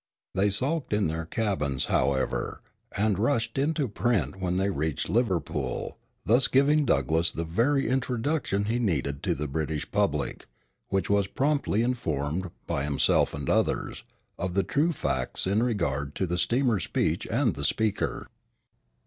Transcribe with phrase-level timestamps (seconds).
[0.33, 2.63] They sulked in their cabins, however,
[2.93, 8.79] and rushed into print when they reached Liverpool, thus giving Douglass the very introduction he
[8.79, 10.47] needed to the British public,
[10.87, 14.03] which was promptly informed, by himself and others,
[14.39, 18.25] of the true facts in regard to the steamer speech and the speaker.